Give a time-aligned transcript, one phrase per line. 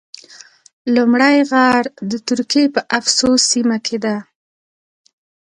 [0.95, 4.15] لومړی غار د ترکیې په افسوس سیمه کې ده.